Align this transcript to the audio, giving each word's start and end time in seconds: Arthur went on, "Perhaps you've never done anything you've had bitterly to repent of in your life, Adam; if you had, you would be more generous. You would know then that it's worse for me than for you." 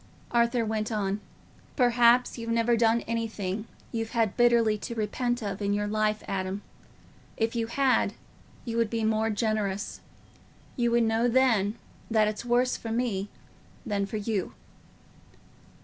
Arthur 0.31 0.65
went 0.65 0.91
on, 0.91 1.19
"Perhaps 1.75 2.35
you've 2.35 2.49
never 2.49 2.75
done 2.75 3.01
anything 3.01 3.67
you've 3.91 4.13
had 4.13 4.35
bitterly 4.35 4.75
to 4.79 4.95
repent 4.95 5.43
of 5.43 5.61
in 5.61 5.73
your 5.73 5.85
life, 5.85 6.23
Adam; 6.27 6.63
if 7.37 7.55
you 7.55 7.67
had, 7.67 8.15
you 8.65 8.77
would 8.77 8.89
be 8.89 9.03
more 9.03 9.29
generous. 9.29 10.01
You 10.75 10.89
would 10.89 11.03
know 11.03 11.27
then 11.27 11.75
that 12.09 12.27
it's 12.27 12.43
worse 12.43 12.75
for 12.77 12.91
me 12.91 13.29
than 13.85 14.07
for 14.07 14.17
you." 14.17 14.53